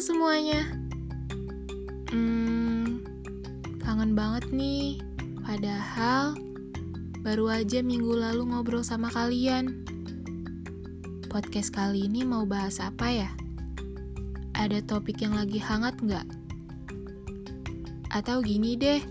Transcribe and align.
semuanya. 0.00 0.64
Hmm, 2.08 3.04
kangen 3.84 4.16
banget 4.16 4.48
nih. 4.48 4.96
Padahal 5.44 6.40
baru 7.20 7.52
aja 7.52 7.84
minggu 7.84 8.16
lalu 8.16 8.48
ngobrol 8.48 8.80
sama 8.80 9.12
kalian. 9.12 9.84
Podcast 11.28 11.76
kali 11.76 12.08
ini 12.08 12.24
mau 12.24 12.48
bahas 12.48 12.80
apa 12.80 13.12
ya? 13.12 13.30
Ada 14.56 14.80
topik 14.88 15.20
yang 15.20 15.36
lagi 15.36 15.60
hangat 15.60 16.00
nggak? 16.00 16.24
Atau 18.08 18.40
gini 18.40 18.80
deh, 18.80 19.04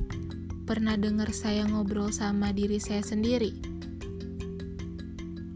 pernah 0.65 0.97
denger 0.97 1.29
saya 1.37 1.69
ngobrol 1.69 2.09
sama 2.09 2.49
diri 2.49 2.81
saya 2.81 3.05
sendiri? 3.05 3.53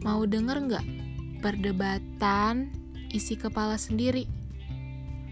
Mau 0.06 0.30
denger 0.30 0.58
nggak 0.70 0.86
perdebatan 1.42 2.70
isi 3.10 3.34
kepala 3.34 3.82
sendiri? 3.82 4.43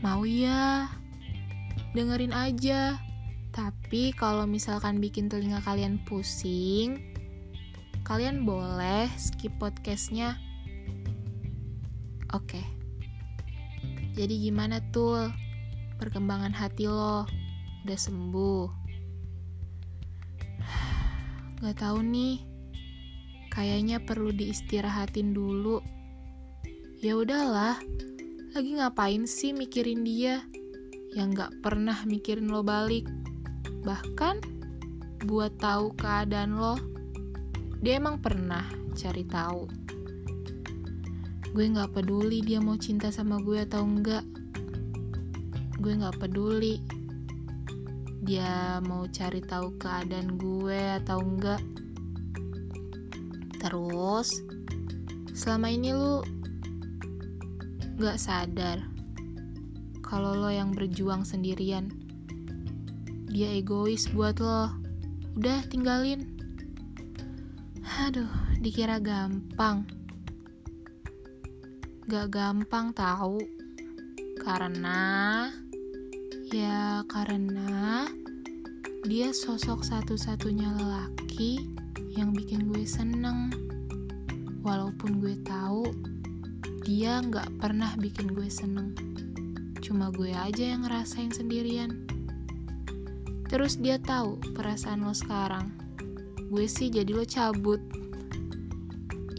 Mau 0.01 0.25
ya? 0.25 0.89
Dengerin 1.93 2.33
aja. 2.33 2.97
Tapi 3.53 4.17
kalau 4.17 4.49
misalkan 4.49 4.97
bikin 4.97 5.29
telinga 5.29 5.61
kalian 5.61 6.01
pusing, 6.09 7.13
kalian 8.01 8.41
boleh 8.41 9.05
skip 9.13 9.53
podcastnya. 9.61 10.41
Oke. 12.33 12.65
Jadi 14.17 14.41
gimana 14.41 14.81
tuh 14.89 15.29
perkembangan 16.01 16.57
hati 16.57 16.89
lo? 16.89 17.29
Udah 17.85 17.99
sembuh? 18.01 18.65
Gak 21.61 21.77
tahu 21.77 22.01
nih. 22.01 22.41
Kayaknya 23.53 24.01
perlu 24.01 24.33
diistirahatin 24.33 25.37
dulu. 25.37 25.77
Ya 27.05 27.13
udahlah, 27.13 27.77
lagi 28.51 28.75
ngapain 28.75 29.23
sih 29.23 29.55
mikirin 29.55 30.03
dia 30.03 30.43
yang 31.15 31.31
gak 31.31 31.55
pernah 31.63 31.95
mikirin 32.03 32.51
lo 32.51 32.59
balik? 32.59 33.07
Bahkan 33.87 34.43
buat 35.23 35.55
tahu 35.55 35.95
keadaan 35.95 36.59
lo, 36.59 36.75
dia 37.79 37.95
emang 37.95 38.19
pernah 38.19 38.67
cari 38.91 39.23
tahu. 39.23 39.71
Gue 41.55 41.63
gak 41.71 41.95
peduli 41.95 42.43
dia 42.43 42.59
mau 42.59 42.75
cinta 42.75 43.07
sama 43.07 43.39
gue 43.39 43.63
atau 43.63 43.87
enggak. 43.87 44.27
Gue 45.79 45.95
gak 45.95 46.19
peduli 46.19 46.83
dia 48.19 48.83
mau 48.83 49.07
cari 49.07 49.39
tahu 49.39 49.79
keadaan 49.79 50.35
gue 50.35 50.99
atau 50.99 51.23
enggak. 51.23 51.63
Terus, 53.63 54.43
selama 55.31 55.71
ini 55.71 55.95
lu 55.95 56.40
gak 58.01 58.17
sadar 58.17 58.81
kalau 60.01 60.33
lo 60.33 60.49
yang 60.49 60.73
berjuang 60.73 61.21
sendirian. 61.21 61.93
Dia 63.29 63.53
egois 63.53 64.09
buat 64.09 64.41
lo. 64.41 64.73
Udah 65.37 65.63
tinggalin. 65.69 66.25
Aduh, 68.01 68.27
dikira 68.59 68.97
gampang. 68.97 69.85
Gak 72.09 72.27
gampang 72.33 72.91
tahu. 72.91 73.39
Karena 74.41 75.47
ya 76.51 77.05
karena 77.05 78.09
dia 79.05 79.29
sosok 79.31 79.85
satu-satunya 79.85 80.73
lelaki 80.75 81.61
yang 82.17 82.33
bikin 82.33 82.67
gue 82.67 82.83
seneng. 82.83 83.53
Walaupun 84.65 85.21
gue 85.21 85.37
tahu 85.45 85.87
dia 86.91 87.23
nggak 87.23 87.55
pernah 87.55 87.95
bikin 87.95 88.35
gue 88.35 88.51
seneng. 88.51 88.91
Cuma 89.79 90.11
gue 90.11 90.35
aja 90.35 90.75
yang 90.75 90.83
ngerasain 90.83 91.31
sendirian. 91.31 92.03
Terus 93.47 93.79
dia 93.79 93.95
tahu 93.95 94.35
perasaan 94.51 95.07
lo 95.07 95.15
sekarang. 95.15 95.71
Gue 96.51 96.67
sih 96.67 96.91
jadi 96.91 97.07
lo 97.15 97.23
cabut. 97.23 97.79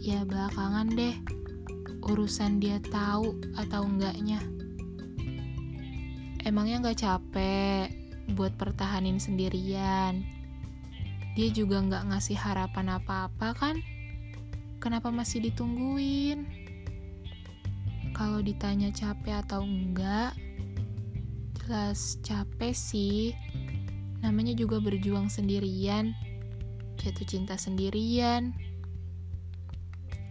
Ya 0.01 0.25
belakangan 0.25 0.97
deh. 0.97 1.13
Urusan 2.01 2.57
dia 2.57 2.81
tahu 2.89 3.37
atau 3.53 3.85
enggaknya. 3.85 4.41
Emangnya 6.41 6.89
nggak 6.89 7.05
capek 7.05 7.93
buat 8.33 8.57
pertahanin 8.57 9.21
sendirian? 9.21 10.25
Dia 11.37 11.53
juga 11.53 11.85
nggak 11.85 12.17
ngasih 12.17 12.33
harapan 12.33 12.97
apa-apa 12.97 13.53
kan? 13.53 13.77
Kenapa 14.81 15.13
masih 15.13 15.45
ditungguin? 15.45 16.62
Kalau 18.13 18.45
ditanya 18.45 18.93
capek 18.93 19.41
atau 19.41 19.65
enggak, 19.65 20.37
jelas 21.57 22.21
capek 22.21 22.71
sih. 22.71 23.33
Namanya 24.21 24.53
juga 24.53 24.77
berjuang 24.79 25.27
sendirian, 25.27 26.13
jatuh 27.01 27.27
cinta 27.27 27.57
sendirian. 27.57 28.53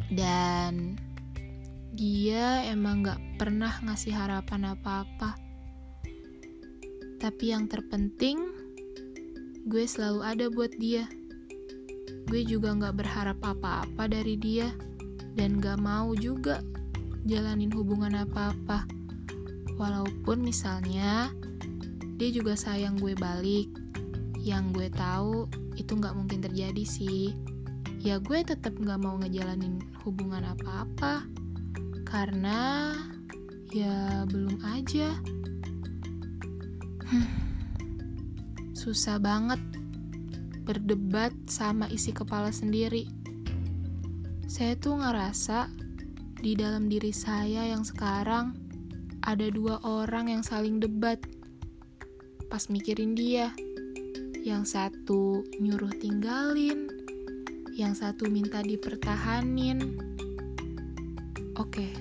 Dan 0.08 0.96
dia 1.92 2.64
emang 2.70 3.04
gak 3.04 3.20
pernah 3.36 3.74
ngasih 3.84 4.16
harapan 4.16 4.72
apa-apa. 4.72 5.36
Tapi 7.20 7.44
yang 7.52 7.68
terpenting, 7.68 8.38
gue 9.68 9.84
selalu 9.84 10.20
ada 10.24 10.46
buat 10.48 10.72
dia. 10.78 11.04
Gue 12.30 12.46
juga 12.48 12.72
gak 12.78 12.96
berharap 12.96 13.38
apa-apa 13.44 14.08
dari 14.08 14.40
dia, 14.40 14.72
dan 15.36 15.60
gak 15.60 15.80
mau 15.80 16.16
juga 16.16 16.64
jalanin 17.22 17.70
hubungan 17.70 18.26
apa-apa. 18.26 18.86
Walaupun 19.78 20.42
misalnya 20.42 21.30
dia 22.18 22.28
juga 22.30 22.54
sayang 22.58 22.98
gue 22.98 23.14
balik. 23.14 23.70
Yang 24.42 24.64
gue 24.74 24.88
tahu 24.90 25.46
itu 25.78 25.92
nggak 25.94 26.14
mungkin 26.18 26.42
terjadi 26.42 26.82
sih. 26.82 27.34
Ya 28.02 28.18
gue 28.18 28.42
tetap 28.42 28.74
nggak 28.74 28.98
mau 28.98 29.18
ngejalanin 29.22 29.78
hubungan 30.02 30.42
apa-apa. 30.42 31.26
Karena 32.06 32.92
ya 33.70 34.26
belum 34.26 34.58
aja. 34.66 35.14
Hmm, 37.06 37.28
susah 38.74 39.22
banget 39.22 39.60
berdebat 40.62 41.34
sama 41.50 41.90
isi 41.90 42.14
kepala 42.14 42.54
sendiri. 42.54 43.10
Saya 44.46 44.76
tuh 44.78 45.00
ngerasa 45.00 45.81
di 46.42 46.58
dalam 46.58 46.90
diri 46.90 47.14
saya 47.14 47.70
yang 47.70 47.86
sekarang 47.86 48.58
ada 49.22 49.46
dua 49.46 49.78
orang 49.86 50.26
yang 50.26 50.42
saling 50.42 50.82
debat. 50.82 51.22
Pas 52.50 52.66
mikirin 52.66 53.14
dia, 53.14 53.54
yang 54.42 54.66
satu 54.66 55.46
nyuruh 55.62 55.94
tinggalin, 56.02 56.90
yang 57.78 57.94
satu 57.94 58.26
minta 58.26 58.58
dipertahanin. 58.58 59.94
Oke, 61.54 61.94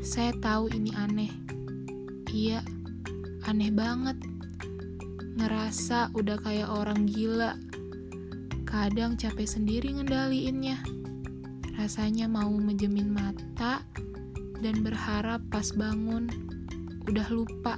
saya 0.00 0.32
tahu 0.40 0.72
ini 0.72 0.96
aneh. 0.96 1.32
Iya, 2.32 2.64
aneh 3.44 3.68
banget. 3.68 4.16
Ngerasa 5.36 6.16
udah 6.16 6.40
kayak 6.40 6.72
orang 6.72 7.04
gila. 7.04 7.60
Kadang 8.64 9.20
capek 9.20 9.44
sendiri 9.44 9.92
ngendaliinnya. 10.00 11.03
Rasanya 11.74 12.30
mau 12.30 12.50
menjemin 12.54 13.10
mata 13.10 13.82
dan 14.62 14.80
berharap 14.86 15.42
pas 15.50 15.74
bangun 15.74 16.30
udah 17.04 17.28
lupa 17.34 17.76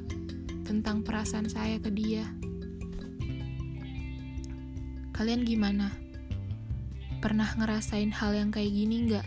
tentang 0.62 1.00
perasaan 1.00 1.48
saya 1.48 1.80
ke 1.80 1.90
dia. 1.90 2.28
Kalian 5.16 5.48
gimana? 5.48 5.88
Pernah 7.24 7.48
ngerasain 7.56 8.12
hal 8.12 8.36
yang 8.36 8.52
kayak 8.52 8.68
gini 8.68 9.08
nggak? 9.08 9.26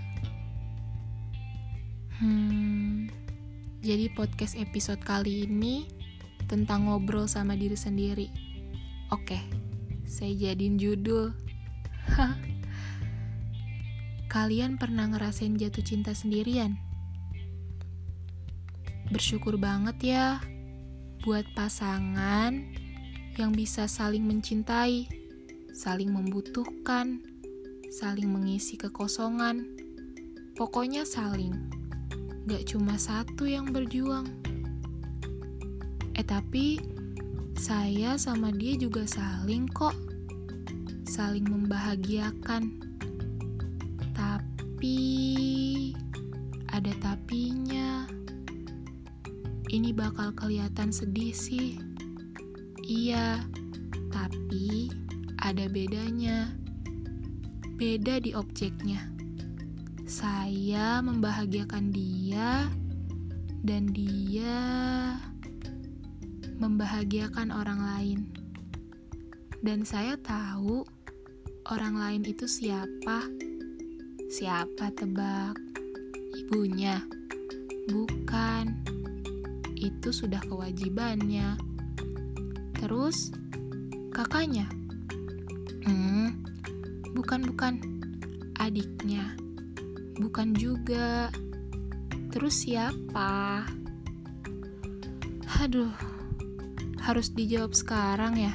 Hmm, 2.21 3.09
jadi 3.81 4.11
podcast 4.13 4.53
episode 4.53 5.01
kali 5.01 5.49
ini 5.49 5.89
tentang 6.45 6.85
ngobrol 6.85 7.25
sama 7.25 7.57
diri 7.57 7.79
sendiri. 7.79 8.27
Oke, 9.09 9.41
saya 10.05 10.53
jadiin 10.53 10.77
judul. 10.77 11.33
Kalian 14.29 14.77
pernah 14.77 15.09
ngerasain 15.09 15.57
jatuh 15.57 15.81
cinta 15.81 16.13
sendirian? 16.13 16.77
Bersyukur 19.09 19.57
banget 19.57 19.97
ya 20.13 20.37
buat 21.25 21.49
pasangan 21.57 22.53
yang 23.41 23.51
bisa 23.57 23.89
saling 23.89 24.29
mencintai, 24.29 25.09
saling 25.73 26.13
membutuhkan, 26.13 27.25
saling 27.89 28.29
mengisi 28.29 28.77
kekosongan. 28.77 29.65
Pokoknya 30.53 31.09
saling, 31.09 31.57
gak 32.45 32.69
cuma 32.69 33.01
satu 33.01 33.49
yang 33.49 33.73
berjuang. 33.73 34.29
Eh 36.13 36.21
tapi, 36.21 36.77
saya 37.57 38.13
sama 38.21 38.53
dia 38.53 38.77
juga 38.77 39.09
saling 39.09 39.65
kok, 39.73 39.97
saling 41.09 41.49
membahagiakan 41.49 42.88
tapi 44.79 45.91
ada 46.71 46.87
tapinya. 47.03 48.07
ini 49.67 49.91
bakal 49.91 50.31
kelihatan 50.31 50.87
sedih 50.87 51.35
sih. 51.35 51.75
Iya, 52.87 53.43
tapi 54.07 54.87
ada 55.43 55.67
bedanya. 55.67 56.55
Beda 57.75 58.23
di 58.23 58.31
objeknya. 58.31 59.03
Saya 60.07 61.03
membahagiakan 61.03 61.91
dia 61.91 62.71
dan 63.59 63.91
dia 63.91 64.63
membahagiakan 66.55 67.51
orang 67.51 67.83
lain. 67.83 68.19
Dan 69.59 69.83
saya 69.83 70.15
tahu 70.23 70.87
orang 71.67 71.99
lain 71.99 72.23
itu 72.23 72.47
siapa. 72.47 73.48
Siapa 74.29 74.93
tebak? 74.93 75.57
Ibunya. 76.37 77.01
Bukan. 77.89 78.77
Itu 79.73 80.13
sudah 80.13 80.37
kewajibannya. 80.45 81.57
Terus 82.77 83.33
kakaknya? 84.13 84.69
Hmm, 85.81 86.45
bukan 87.17 87.41
bukan. 87.49 87.81
Adiknya. 88.61 89.33
Bukan 90.21 90.53
juga. 90.53 91.33
Terus 92.29 92.69
siapa? 92.69 93.65
Aduh, 95.57 95.89
harus 97.01 97.33
dijawab 97.33 97.73
sekarang 97.73 98.37
ya. 98.37 98.53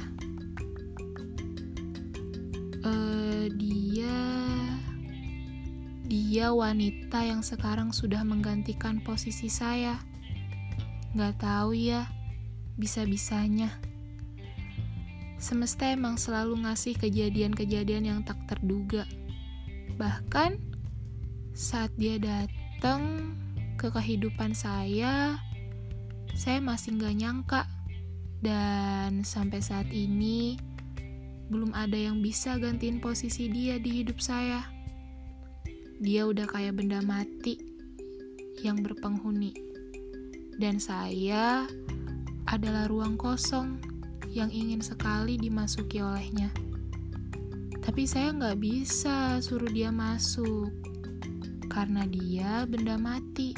Uh, 2.79 3.51
dia, 3.59 4.44
dia 6.05 6.53
wanita 6.53 7.25
yang 7.25 7.41
sekarang 7.41 7.89
sudah 7.89 8.21
menggantikan 8.21 9.01
posisi 9.01 9.49
saya. 9.49 9.97
Gak 11.17 11.41
tahu 11.41 11.73
ya, 11.73 12.05
bisa-bisanya. 12.77 13.73
Semesta 15.41 15.89
emang 15.89 16.17
selalu 16.17 16.65
ngasih 16.65 16.97
kejadian-kejadian 16.97 18.03
yang 18.05 18.19
tak 18.21 18.37
terduga. 18.49 19.05
Bahkan 19.97 20.57
saat 21.55 21.93
dia 21.95 22.19
datang 22.19 23.33
ke 23.79 23.87
kehidupan 23.87 24.51
saya, 24.51 25.39
saya 26.35 26.59
masih 26.59 26.99
nggak 26.99 27.15
nyangka. 27.15 27.63
Dan 28.43 29.23
sampai 29.23 29.63
saat 29.63 29.87
ini, 29.89 30.59
belum 31.47 31.71
ada 31.71 31.95
yang 31.95 32.19
bisa 32.19 32.59
gantiin 32.59 32.99
posisi 32.99 33.47
dia 33.47 33.79
di 33.79 34.03
hidup 34.03 34.19
saya. 34.19 34.74
Dia 36.03 36.27
udah 36.27 36.43
kayak 36.43 36.75
benda 36.75 36.99
mati 36.99 37.55
yang 38.59 38.83
berpenghuni. 38.83 39.55
Dan 40.55 40.79
saya 40.79 41.67
adalah 42.47 42.91
ruang 42.91 43.15
kosong 43.15 43.79
yang 44.35 44.51
ingin 44.51 44.83
sekali 44.83 45.39
dimasuki 45.39 46.03
olehnya. 46.03 46.51
Tapi 47.79 48.03
saya 48.03 48.35
nggak 48.35 48.59
bisa 48.59 49.39
suruh 49.39 49.71
dia 49.71 49.93
masuk 49.93 50.73
karena 51.71 52.03
dia 52.03 52.67
benda 52.67 52.99
mati. 52.99 53.55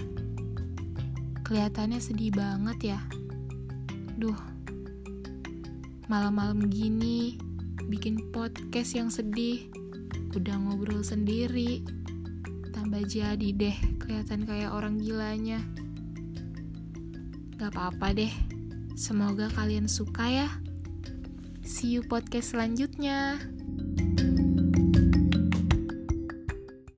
Kelihatannya 1.42 1.98
sedih 1.98 2.36
banget 2.36 2.98
ya. 2.98 3.00
Duh, 4.20 4.38
malam-malam 6.06 6.70
gini 6.70 7.40
bikin 7.88 8.30
podcast 8.30 8.94
yang 8.94 9.10
sedih. 9.10 9.72
Udah 10.36 10.60
ngobrol 10.60 11.02
sendiri. 11.02 11.97
Tambah 12.88 13.04
jadi 13.04 13.52
deh, 13.52 13.76
kelihatan 14.00 14.48
kayak 14.48 14.72
orang 14.72 14.96
gilanya. 14.96 15.60
Gak 17.60 17.76
apa-apa 17.76 18.16
deh. 18.16 18.32
Semoga 18.96 19.52
kalian 19.52 19.92
suka 19.92 20.24
ya. 20.24 20.48
See 21.68 22.00
you 22.00 22.08
podcast 22.08 22.56
selanjutnya. 22.56 23.44